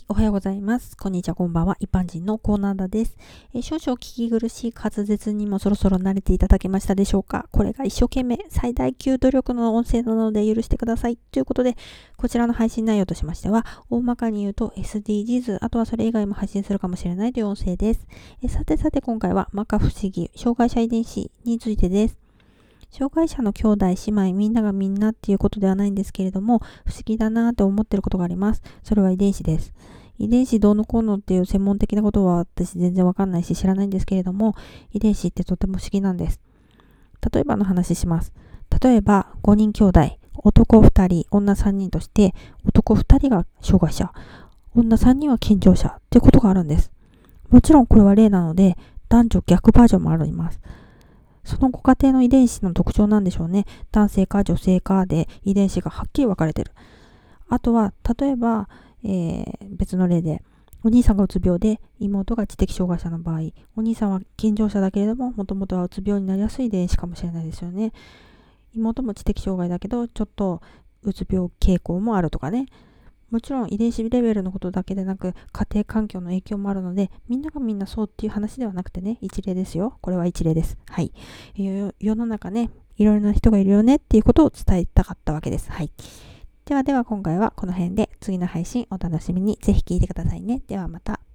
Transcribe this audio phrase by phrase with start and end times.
[0.00, 0.96] い、おはようございます。
[0.96, 1.76] こんにちは、こんばんは。
[1.78, 3.16] 一般人のコーナーだです。
[3.54, 11.16] えー少々聞き苦しい滑舌にもそろそろ慣れていただけましたでしょうかこれが一生懸命最大級努力の音声なので許してください。
[11.16, 11.76] ということで、
[12.16, 18.06] こちらの配信内容としましては、大まかに言うと SDGs、あとはそれ以外も配信するかもしれないという音声です。
[18.42, 22.29] えーさてさて今回は、摩訶不思議、障害者遺伝子についてです。
[22.90, 28.62] 障害者の兄弟、姉妹、みんながみんなっていうことではないんですけれども、不思議だなって思ってることがあります。
[28.82, 29.72] それは遺伝子です。
[30.18, 34.54] 遺伝子どうのこうのっていう専門的なことは私全然わかんないし知らないんですけれども、
[34.92, 36.40] 遺伝子ってとても不思議なんです。
[37.32, 38.32] 例えばの話します。
[38.82, 42.34] 例えば5人兄弟、男2人、女3人として、
[42.64, 44.12] 男2人が障害者、
[44.74, 46.90] 女3人は健常者っていうことがあるんです。
[47.48, 48.76] もちろんこれは例なので、
[49.08, 50.60] 男女逆バージョンもあります。
[51.44, 53.66] そのご家庭の遺伝子の特徴なんでしょうね。
[53.92, 56.72] 男性か女性かで遺伝子がはっきり分かれてる。
[57.48, 58.68] あとは、例えば、
[59.04, 60.42] えー別の例で、
[60.82, 67.92] お兄さんがうつ病で妹が知的障害者の場合、お兄さんは健常者だけれども、もともとはうつ病になりやすい遺伝子かもしれないですよね。
[68.74, 70.62] 妹も知的障害だけど、ちょっと
[71.02, 72.66] うつ病傾向もあるとかね。
[73.30, 79.98] もちろん遺伝子レベルのことだけでなく、家庭環境の影響もあるので、みんながみんなそうっていう話ではなくてね、一例ですよ。
[80.00, 80.76] これは一例です。
[80.88, 81.12] はい。
[81.56, 85.70] 世の中ね、いろいろな人がいるよねっていうことを伝えたかったわけです。
[85.70, 85.90] はい。
[86.64, 90.62] ではでは今回はこの辺で次の配信お楽しみにぜひ聴いてくださいね。
[90.66, 91.29] ではまた。